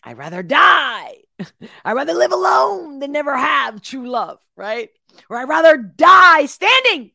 I'd 0.04 0.18
rather 0.18 0.42
die. 0.42 1.16
I'd 1.84 1.92
rather 1.94 2.14
live 2.14 2.32
alone 2.32 3.00
than 3.00 3.12
never 3.12 3.36
have 3.36 3.82
true 3.82 4.08
love, 4.08 4.38
right? 4.56 4.90
Or 5.28 5.36
I'd 5.38 5.48
rather 5.48 5.76
die 5.76 6.46
standing 6.46 7.10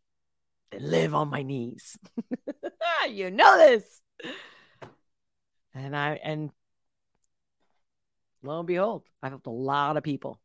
than 0.71 0.89
live 0.89 1.13
on 1.13 1.29
my 1.29 1.43
knees. 1.43 1.97
you 3.09 3.31
know 3.31 3.57
this. 3.57 4.01
And 5.73 5.95
I 5.95 6.19
and 6.21 6.51
lo 8.43 8.59
and 8.59 8.67
behold, 8.67 9.03
I've 9.21 9.31
helped 9.31 9.47
a 9.47 9.51
lot 9.51 9.97
of 9.97 10.03
people 10.03 10.39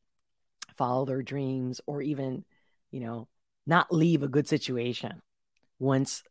follow 0.77 1.05
their 1.05 1.23
dreams 1.23 1.81
or 1.87 2.03
even, 2.03 2.45
you 2.91 3.01
know, 3.01 3.29
not 3.67 3.93
leave 3.93 4.23
a 4.23 4.29
good 4.29 4.49
situation 4.49 5.23
once 5.79 6.23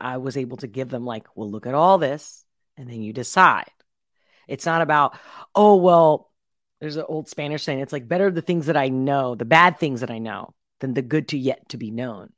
I 0.00 0.16
was 0.16 0.36
able 0.36 0.56
to 0.58 0.66
give 0.66 0.88
them, 0.88 1.04
like, 1.04 1.26
well, 1.34 1.50
look 1.50 1.66
at 1.66 1.74
all 1.74 1.98
this, 1.98 2.44
and 2.76 2.88
then 2.88 3.02
you 3.02 3.12
decide. 3.12 3.70
It's 4.48 4.66
not 4.66 4.82
about, 4.82 5.16
oh, 5.54 5.76
well, 5.76 6.30
there's 6.80 6.96
an 6.96 7.04
old 7.08 7.28
Spanish 7.28 7.62
saying, 7.62 7.78
it's 7.78 7.92
like 7.92 8.08
better 8.08 8.30
the 8.30 8.42
things 8.42 8.66
that 8.66 8.76
I 8.76 8.88
know, 8.88 9.36
the 9.36 9.44
bad 9.44 9.78
things 9.78 10.00
that 10.00 10.10
I 10.10 10.18
know, 10.18 10.54
than 10.80 10.94
the 10.94 11.02
good 11.02 11.28
to 11.28 11.38
yet 11.38 11.68
to 11.68 11.76
be 11.76 11.92
known. 11.92 12.32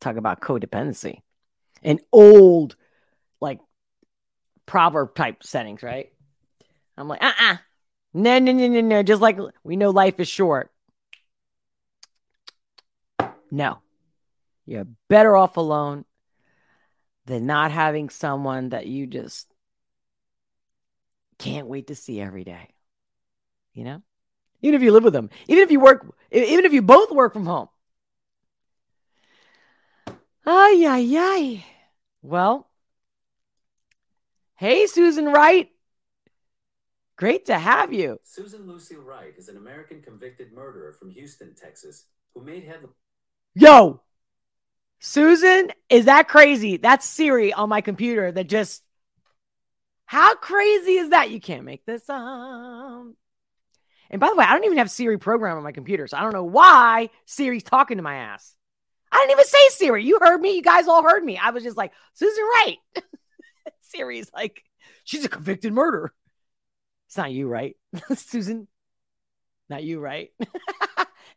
Talk 0.00 0.16
about 0.16 0.40
codependency 0.40 1.20
and 1.82 2.00
old, 2.12 2.76
like, 3.40 3.60
proverb 4.64 5.14
type 5.14 5.44
settings, 5.44 5.82
right? 5.82 6.12
I'm 6.96 7.08
like, 7.08 7.22
uh 7.22 7.26
uh-uh. 7.26 7.54
uh 7.54 7.56
No, 8.14 8.38
no, 8.38 8.52
no, 8.52 8.68
no, 8.68 8.80
no. 8.80 9.02
Just 9.02 9.22
like 9.22 9.38
we 9.62 9.76
know 9.76 9.90
life 9.90 10.20
is 10.20 10.28
short. 10.28 10.72
No. 13.50 13.78
You're 14.64 14.86
better 15.08 15.36
off 15.36 15.56
alone 15.56 16.04
than 17.26 17.46
not 17.46 17.70
having 17.70 18.08
someone 18.08 18.70
that 18.70 18.86
you 18.86 19.06
just 19.06 19.52
can't 21.38 21.66
wait 21.66 21.88
to 21.88 21.94
see 21.94 22.20
every 22.20 22.44
day. 22.44 22.68
You 23.74 23.84
know? 23.84 24.02
Even 24.62 24.74
if 24.74 24.82
you 24.82 24.92
live 24.92 25.04
with 25.04 25.12
them, 25.12 25.30
even 25.48 25.62
if 25.62 25.70
you 25.70 25.80
work, 25.80 26.06
even 26.32 26.64
if 26.64 26.72
you 26.72 26.82
both 26.82 27.10
work 27.10 27.32
from 27.32 27.46
home. 27.46 27.68
Ay, 30.46 30.84
ay, 30.86 31.16
ay. 31.18 31.64
Well, 32.22 32.68
hey, 34.56 34.86
Susan 34.86 35.26
Wright. 35.26 35.70
Great 37.16 37.46
to 37.46 37.58
have 37.58 37.92
you. 37.92 38.18
Susan 38.24 38.66
Lucy 38.66 38.96
Wright 38.96 39.32
is 39.38 39.48
an 39.48 39.56
American 39.56 40.02
convicted 40.02 40.52
murderer 40.52 40.92
from 40.92 41.10
Houston, 41.10 41.54
Texas, 41.54 42.04
who 42.34 42.44
made 42.44 42.64
headlines. 42.64 42.94
Yo, 43.54 44.02
Susan, 44.98 45.70
is 45.88 46.04
that 46.04 46.28
crazy? 46.28 46.76
That's 46.76 47.06
Siri 47.06 47.52
on 47.52 47.68
my 47.68 47.80
computer 47.80 48.30
that 48.32 48.48
just. 48.48 48.82
How 50.04 50.36
crazy 50.36 50.92
is 50.92 51.10
that? 51.10 51.30
You 51.30 51.40
can't 51.40 51.64
make 51.64 51.84
this 51.84 52.04
up. 52.08 53.06
And 54.08 54.20
by 54.20 54.28
the 54.28 54.36
way, 54.36 54.44
I 54.44 54.52
don't 54.52 54.64
even 54.64 54.78
have 54.78 54.90
Siri 54.90 55.18
programmed 55.18 55.56
on 55.56 55.64
my 55.64 55.72
computer, 55.72 56.06
so 56.06 56.16
I 56.16 56.22
don't 56.22 56.32
know 56.32 56.44
why 56.44 57.10
Siri's 57.24 57.64
talking 57.64 57.96
to 57.96 58.02
my 58.02 58.14
ass. 58.14 58.54
I 59.10 59.18
didn't 59.18 59.32
even 59.32 59.46
say 59.46 59.68
Siri. 59.70 60.04
You 60.04 60.18
heard 60.20 60.40
me. 60.40 60.54
You 60.54 60.62
guys 60.62 60.86
all 60.86 61.02
heard 61.02 61.24
me. 61.24 61.38
I 61.38 61.50
was 61.50 61.62
just 61.62 61.76
like, 61.76 61.92
Susan 62.12 62.44
Wright. 62.54 62.78
Siri's 63.80 64.30
like, 64.32 64.62
she's 65.04 65.24
a 65.24 65.28
convicted 65.28 65.72
murderer. 65.72 66.12
It's 67.16 67.22
not 67.22 67.32
you, 67.32 67.48
right? 67.48 67.74
Susan? 68.14 68.68
Not 69.70 69.82
you, 69.82 70.00
right? 70.00 70.32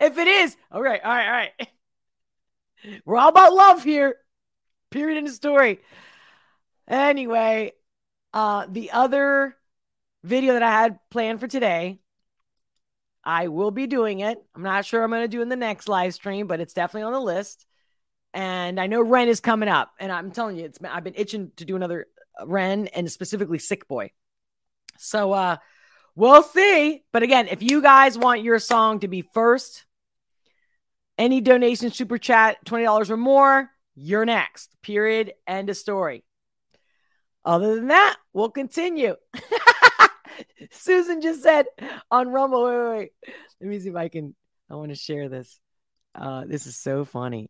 if 0.01 0.17
it 0.17 0.27
is, 0.27 0.57
all 0.73 0.81
right, 0.81 0.99
all 1.01 1.09
right, 1.09 1.25
all 1.25 1.31
right. 1.31 3.01
We're 3.05 3.15
all 3.15 3.29
about 3.29 3.53
love 3.53 3.81
here. 3.81 4.17
Period 4.91 5.19
in 5.19 5.23
the 5.23 5.31
story. 5.31 5.79
Anyway, 6.85 7.71
uh, 8.33 8.65
the 8.69 8.91
other 8.91 9.55
video 10.21 10.51
that 10.51 10.63
I 10.63 10.69
had 10.69 10.99
planned 11.11 11.39
for 11.39 11.47
today, 11.47 12.01
I 13.23 13.47
will 13.47 13.71
be 13.71 13.87
doing 13.87 14.19
it. 14.19 14.37
I'm 14.53 14.63
not 14.63 14.83
sure 14.83 15.01
I'm 15.01 15.11
going 15.11 15.21
to 15.21 15.29
do 15.29 15.41
in 15.41 15.47
the 15.47 15.55
next 15.55 15.87
live 15.87 16.13
stream, 16.13 16.47
but 16.47 16.59
it's 16.59 16.73
definitely 16.73 17.03
on 17.03 17.13
the 17.13 17.21
list. 17.21 17.65
And 18.33 18.81
I 18.81 18.87
know 18.87 19.01
Ren 19.01 19.29
is 19.29 19.39
coming 19.39 19.69
up, 19.69 19.93
and 19.97 20.11
I'm 20.11 20.31
telling 20.31 20.57
you, 20.57 20.65
it's 20.65 20.77
I've 20.83 21.05
been 21.05 21.15
itching 21.15 21.53
to 21.55 21.63
do 21.63 21.77
another 21.77 22.07
Ren 22.45 22.87
and 22.87 23.09
specifically 23.09 23.59
Sick 23.59 23.87
Boi. 23.87 24.11
So 24.97 25.31
uh 25.31 25.57
we'll 26.19 26.43
see. 26.43 27.03
But 27.13 27.23
again, 27.23 27.47
if 27.47 27.63
you 27.63 27.81
guys 27.81 28.17
want 28.17 28.43
your 28.43 28.59
song 28.59 28.99
to 28.99 29.07
be 29.07 29.21
first, 29.21 29.85
any 31.17 31.39
donation 31.39 31.91
super 31.91 32.17
chat, 32.17 32.57
$20 32.65 33.09
or 33.09 33.17
more, 33.17 33.69
you're 33.95 34.25
next. 34.25 34.75
Period. 34.83 35.33
End 35.47 35.69
of 35.69 35.77
story. 35.77 36.23
Other 37.45 37.75
than 37.75 37.87
that, 37.87 38.17
we'll 38.33 38.51
continue. 38.51 39.15
Susan 40.71 41.21
just 41.21 41.41
said 41.41 41.67
on 42.11 42.27
Rumble. 42.27 42.65
Wait, 42.65 42.77
wait, 42.77 42.97
wait. 42.97 43.33
Let 43.61 43.69
me 43.69 43.79
see 43.79 43.89
if 43.89 43.95
I 43.95 44.09
can. 44.09 44.35
I 44.69 44.75
want 44.75 44.89
to 44.89 44.95
share 44.95 45.29
this. 45.29 45.57
Uh, 46.13 46.43
this 46.45 46.67
is 46.67 46.77
so 46.77 47.05
funny. 47.05 47.49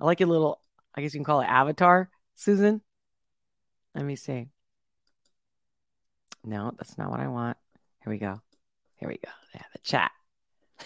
I 0.00 0.04
like 0.04 0.20
your 0.20 0.28
little, 0.28 0.60
I 0.94 1.02
guess 1.02 1.12
you 1.12 1.18
can 1.18 1.24
call 1.24 1.40
it 1.40 1.46
avatar, 1.46 2.08
Susan. 2.36 2.82
Let 3.96 4.04
me 4.04 4.14
see. 4.14 4.46
No, 6.44 6.72
that's 6.78 6.96
not 6.96 7.10
what 7.10 7.20
I 7.20 7.28
want. 7.28 7.56
Here 8.02 8.12
we 8.12 8.18
go. 8.18 8.40
Here 8.96 9.08
we 9.08 9.16
go. 9.16 9.30
Yeah, 9.54 9.62
the 9.72 9.78
chat. 9.80 10.10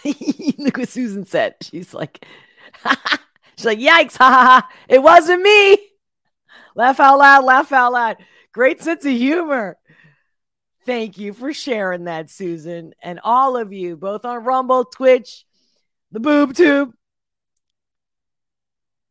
Look 0.57 0.77
what 0.77 0.89
Susan 0.89 1.25
said. 1.25 1.55
She's 1.61 1.93
like, 1.93 2.25
she's 3.57 3.65
like, 3.65 3.79
yikes, 3.79 4.17
ha 4.17 4.29
ha 4.29 4.45
ha. 4.45 4.69
It 4.89 5.01
wasn't 5.01 5.41
me. 5.41 5.77
Laugh 6.75 6.99
out 6.99 7.17
loud, 7.19 7.43
laugh 7.45 7.71
out 7.71 7.93
loud. 7.93 8.17
Great 8.51 8.81
sense 8.81 9.05
of 9.05 9.11
humor. 9.11 9.77
Thank 10.85 11.17
you 11.17 11.33
for 11.33 11.53
sharing 11.53 12.03
that, 12.03 12.29
Susan. 12.29 12.93
And 13.01 13.19
all 13.23 13.57
of 13.57 13.73
you, 13.73 13.97
both 13.97 14.25
on 14.25 14.43
Rumble, 14.43 14.85
Twitch, 14.85 15.45
the 16.11 16.19
Boob 16.19 16.53
Tube. 16.53 16.93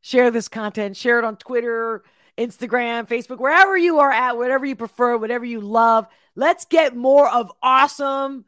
Share 0.02 0.30
this 0.30 0.48
content, 0.48 0.96
share 0.96 1.18
it 1.18 1.24
on 1.24 1.36
Twitter, 1.36 2.04
Instagram, 2.36 3.08
Facebook, 3.08 3.38
wherever 3.38 3.76
you 3.76 4.00
are 4.00 4.10
at, 4.10 4.36
whatever 4.36 4.66
you 4.66 4.76
prefer, 4.76 5.16
whatever 5.16 5.44
you 5.44 5.60
love. 5.60 6.06
Let's 6.34 6.64
get 6.64 6.96
more 6.96 7.28
of 7.28 7.52
awesome, 7.62 8.44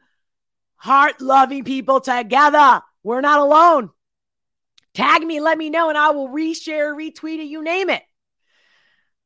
heart 0.75 1.21
loving 1.21 1.63
people 1.63 2.01
together. 2.01 2.81
We're 3.03 3.21
not 3.21 3.39
alone. 3.39 3.91
Tag 4.93 5.23
me, 5.23 5.39
let 5.39 5.57
me 5.57 5.69
know, 5.69 5.89
and 5.89 5.97
I 5.97 6.09
will 6.09 6.27
reshare, 6.27 6.95
retweet 6.95 7.39
it, 7.39 7.47
you 7.47 7.63
name 7.63 7.89
it. 7.89 8.03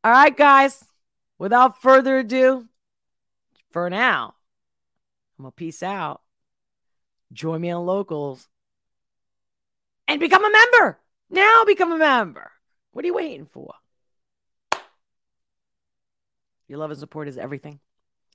All 0.04 0.12
right, 0.12 0.36
guys. 0.36 0.84
Without 1.40 1.82
further 1.82 2.20
ado, 2.20 2.68
for 3.72 3.90
now, 3.90 4.36
I'm 5.40 5.44
going 5.44 5.52
to 5.52 5.56
peace 5.56 5.82
out. 5.82 6.22
Join 7.34 7.62
me 7.62 7.72
on 7.72 7.86
locals 7.86 8.48
and 10.08 10.20
become 10.20 10.46
a 10.46 10.52
member. 10.52 11.00
Now 11.32 11.64
become 11.66 11.94
a 11.94 11.98
member. 11.98 12.52
What 12.92 13.04
are 13.04 13.08
you 13.08 13.16
waiting 13.16 13.46
for? 13.46 13.74
Your 16.72 16.80
love 16.80 16.90
and 16.90 17.00
support 17.02 17.28
is 17.28 17.38
everything. 17.38 17.82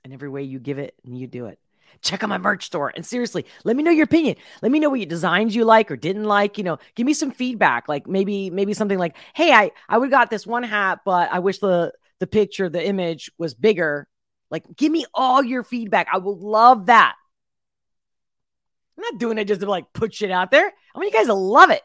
And 0.05 0.13
every 0.13 0.29
way 0.29 0.43
you 0.43 0.59
give 0.59 0.79
it 0.79 0.95
and 1.07 1.17
you 1.17 1.27
do 1.27 1.47
it. 1.47 1.59
Check 2.03 2.23
out 2.23 2.29
my 2.29 2.37
merch 2.37 2.67
store. 2.67 2.93
And 2.95 3.05
seriously, 3.05 3.47
let 3.65 3.75
me 3.77 3.83
know 3.83 3.91
your 3.91 4.05
opinion. 4.05 4.37
Let 4.61 4.71
me 4.71 4.79
know 4.79 4.91
what 4.91 5.09
designs 5.09 5.57
you 5.57 5.65
like 5.65 5.91
or 5.91 5.97
didn't 5.97 6.25
like. 6.25 6.59
You 6.59 6.65
know, 6.65 6.79
give 6.97 7.07
me 7.07 7.15
some 7.15 7.31
feedback. 7.31 7.89
Like 7.89 8.07
maybe, 8.07 8.51
maybe 8.51 8.75
something 8.75 8.99
like, 8.99 9.17
hey, 9.33 9.53
I 9.53 9.71
I 9.89 9.97
would 9.97 10.11
got 10.11 10.29
this 10.29 10.47
one 10.47 10.65
hat, 10.65 11.01
but 11.07 11.33
I 11.33 11.39
wish 11.39 11.61
the 11.61 11.95
the 12.19 12.27
picture, 12.27 12.69
the 12.69 12.87
image 12.87 13.31
was 13.39 13.55
bigger. 13.55 14.07
Like, 14.51 14.65
give 14.77 14.93
me 14.93 15.07
all 15.15 15.43
your 15.43 15.65
feedback. 15.65 16.07
I 16.13 16.19
will 16.19 16.39
love 16.39 16.87
that. 16.87 17.15
I'm 18.99 19.03
not 19.03 19.19
doing 19.19 19.39
it 19.39 19.47
just 19.47 19.63
to 19.63 19.71
like 19.71 19.95
put 19.95 20.13
shit 20.13 20.31
out 20.31 20.51
there. 20.51 20.67
I 20.67 20.99
want 20.99 21.11
you 21.11 21.19
guys 21.19 21.29
to 21.29 21.35
love 21.35 21.71
it. 21.71 21.83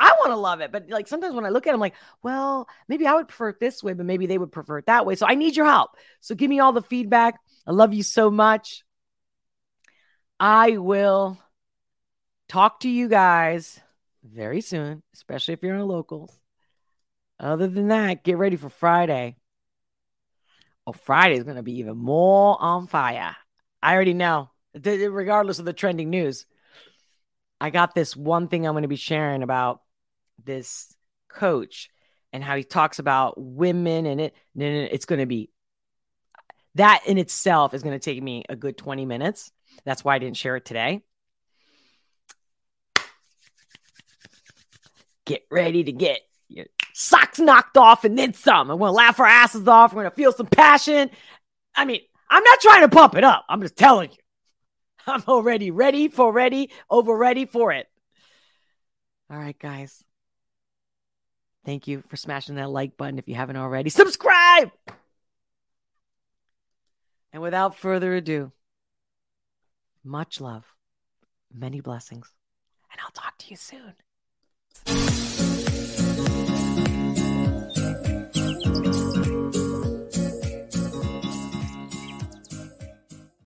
I 0.00 0.14
want 0.18 0.32
to 0.32 0.36
love 0.36 0.60
it. 0.62 0.72
But 0.72 0.88
like 0.88 1.06
sometimes 1.06 1.34
when 1.34 1.44
I 1.44 1.50
look 1.50 1.66
at 1.66 1.70
it, 1.70 1.74
I'm 1.74 1.80
like, 1.80 1.94
well, 2.22 2.66
maybe 2.88 3.06
I 3.06 3.14
would 3.14 3.28
prefer 3.28 3.50
it 3.50 3.60
this 3.60 3.82
way, 3.82 3.92
but 3.92 4.06
maybe 4.06 4.26
they 4.26 4.38
would 4.38 4.50
prefer 4.50 4.78
it 4.78 4.86
that 4.86 5.04
way. 5.04 5.14
So 5.14 5.26
I 5.26 5.34
need 5.34 5.56
your 5.56 5.66
help. 5.66 5.90
So 6.20 6.34
give 6.34 6.48
me 6.48 6.58
all 6.58 6.72
the 6.72 6.82
feedback. 6.82 7.38
I 7.66 7.72
love 7.72 7.92
you 7.92 8.02
so 8.02 8.30
much. 8.30 8.82
I 10.40 10.78
will 10.78 11.38
talk 12.48 12.80
to 12.80 12.88
you 12.88 13.08
guys 13.08 13.78
very 14.24 14.62
soon, 14.62 15.02
especially 15.14 15.54
if 15.54 15.62
you're 15.62 15.74
in 15.74 15.80
the 15.80 15.84
locals. 15.86 16.34
Other 17.38 17.68
than 17.68 17.88
that, 17.88 18.24
get 18.24 18.38
ready 18.38 18.56
for 18.56 18.70
Friday. 18.70 19.36
Oh, 20.86 20.92
Friday 20.92 21.36
is 21.36 21.44
going 21.44 21.56
to 21.56 21.62
be 21.62 21.78
even 21.78 21.98
more 21.98 22.56
on 22.60 22.86
fire. 22.86 23.36
I 23.82 23.94
already 23.94 24.14
know, 24.14 24.50
regardless 24.74 25.58
of 25.58 25.66
the 25.66 25.74
trending 25.74 26.08
news. 26.08 26.46
I 27.60 27.68
got 27.68 27.94
this 27.94 28.16
one 28.16 28.48
thing 28.48 28.66
I'm 28.66 28.72
going 28.72 28.82
to 28.82 28.88
be 28.88 28.96
sharing 28.96 29.42
about 29.42 29.82
this 30.44 30.94
coach 31.28 31.90
and 32.32 32.42
how 32.42 32.56
he 32.56 32.64
talks 32.64 32.98
about 32.98 33.34
women 33.36 34.06
and 34.06 34.20
it 34.20 34.34
it's 34.56 35.04
going 35.04 35.20
to 35.20 35.26
be 35.26 35.50
that 36.74 37.02
in 37.06 37.18
itself 37.18 37.74
is 37.74 37.82
going 37.82 37.98
to 37.98 38.04
take 38.04 38.22
me 38.22 38.44
a 38.48 38.56
good 38.56 38.76
20 38.76 39.06
minutes 39.06 39.52
that's 39.84 40.04
why 40.04 40.14
i 40.14 40.18
didn't 40.18 40.36
share 40.36 40.56
it 40.56 40.64
today 40.64 41.02
get 45.24 45.46
ready 45.50 45.84
to 45.84 45.92
get 45.92 46.20
your 46.48 46.66
socks 46.92 47.38
knocked 47.38 47.76
off 47.76 48.04
and 48.04 48.18
then 48.18 48.34
some. 48.34 48.70
I 48.70 48.74
want 48.74 48.90
to 48.90 48.96
laugh 48.96 49.20
our 49.20 49.26
asses 49.26 49.66
off. 49.68 49.92
We're 49.92 50.02
going 50.02 50.10
to 50.10 50.16
feel 50.16 50.32
some 50.32 50.46
passion. 50.46 51.10
I 51.74 51.84
mean, 51.84 52.00
I'm 52.28 52.42
not 52.42 52.60
trying 52.60 52.82
to 52.82 52.88
pump 52.88 53.14
it 53.14 53.24
up. 53.24 53.44
I'm 53.48 53.62
just 53.62 53.76
telling 53.76 54.10
you. 54.10 54.16
I'm 55.06 55.22
already 55.28 55.70
ready 55.70 56.08
for 56.08 56.32
ready, 56.32 56.70
over 56.90 57.16
ready 57.16 57.46
for 57.46 57.72
it. 57.72 57.86
All 59.30 59.38
right, 59.38 59.58
guys. 59.58 60.04
Thank 61.64 61.86
you 61.86 62.02
for 62.08 62.16
smashing 62.16 62.54
that 62.54 62.70
like 62.70 62.96
button 62.96 63.18
if 63.18 63.28
you 63.28 63.34
haven't 63.34 63.56
already. 63.56 63.90
Subscribe! 63.90 64.70
And 67.32 67.42
without 67.42 67.76
further 67.76 68.14
ado, 68.14 68.52
much 70.02 70.40
love, 70.40 70.64
many 71.52 71.80
blessings, 71.80 72.32
and 72.90 73.00
I'll 73.00 73.12
talk 73.12 73.38
to 73.38 73.50
you 73.50 73.56
soon. 73.56 73.94